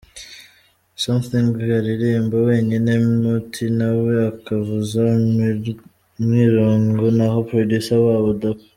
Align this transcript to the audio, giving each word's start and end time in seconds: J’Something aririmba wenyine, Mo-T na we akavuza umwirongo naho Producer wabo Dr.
J’Something 0.99 1.51
aririmba 1.77 2.35
wenyine, 2.47 2.91
Mo-T 3.21 3.53
na 3.77 3.89
we 4.01 4.13
akavuza 4.31 4.99
umwirongo 6.19 7.05
naho 7.17 7.37
Producer 7.49 7.99
wabo 8.07 8.31
Dr. 8.41 8.55